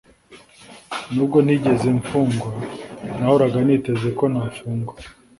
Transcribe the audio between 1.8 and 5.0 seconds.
mfungwa nahoraga niteze ko nafungwa.